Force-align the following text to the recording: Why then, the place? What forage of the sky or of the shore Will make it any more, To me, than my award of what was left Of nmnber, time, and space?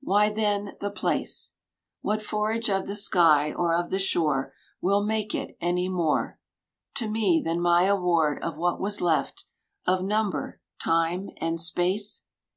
Why 0.00 0.30
then, 0.30 0.76
the 0.80 0.90
place? 0.90 1.52
What 2.00 2.20
forage 2.20 2.68
of 2.68 2.88
the 2.88 2.96
sky 2.96 3.52
or 3.52 3.72
of 3.72 3.90
the 3.90 4.00
shore 4.00 4.52
Will 4.80 5.04
make 5.04 5.32
it 5.32 5.56
any 5.60 5.88
more, 5.88 6.40
To 6.94 7.08
me, 7.08 7.40
than 7.40 7.60
my 7.60 7.84
award 7.84 8.42
of 8.42 8.56
what 8.56 8.80
was 8.80 9.00
left 9.00 9.44
Of 9.86 10.00
nmnber, 10.00 10.54
time, 10.82 11.28
and 11.36 11.60
space? 11.60 12.24